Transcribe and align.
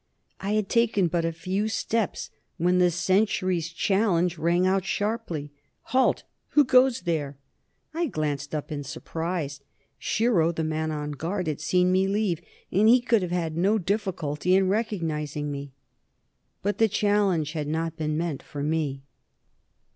I 0.39 0.53
had 0.53 0.67
taken 0.67 1.09
but 1.09 1.25
a 1.25 1.31
few 1.31 1.67
steps 1.67 2.31
when 2.57 2.79
the 2.79 2.89
sentry's 2.89 3.69
challenge 3.69 4.35
rang 4.39 4.65
out 4.65 4.83
sharply, 4.83 5.51
"Halt! 5.93 6.23
Who 6.57 6.63
goes 6.63 7.01
there?" 7.01 7.37
I 7.93 8.07
glanced 8.07 8.55
up 8.55 8.71
in 8.71 8.83
surprise. 8.83 9.61
Shiro, 9.99 10.51
the 10.51 10.63
man 10.63 10.89
on 10.89 11.11
guard, 11.11 11.45
had 11.45 11.61
seen 11.61 11.91
me 11.91 12.07
leave, 12.07 12.41
and 12.71 12.87
he 12.87 12.99
could 12.99 13.21
have 13.21 13.29
had 13.29 13.55
no 13.55 13.77
difficulty 13.77 14.55
in 14.55 14.69
recognizing 14.69 15.51
me. 15.51 15.71
But 16.63 16.79
the 16.79 16.89
challenge 16.89 17.51
had 17.51 17.67
not 17.67 17.95
been 17.95 18.17
meant 18.17 18.41
for 18.41 18.63
me. 18.63 19.03